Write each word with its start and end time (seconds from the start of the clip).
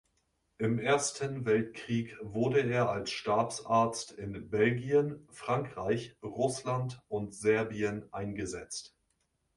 Im 0.57 0.79
Ersten 0.79 1.45
Weltkrieg 1.45 2.17
wurde 2.23 2.61
er 2.61 2.89
als 2.89 3.11
Stabsarzt 3.11 4.11
in 4.11 4.49
Belgien, 4.49 5.27
Frankreich, 5.29 6.17
Russland 6.23 6.99
und 7.07 7.35
Serbien 7.35 8.11
eingesetzt. 8.11 8.95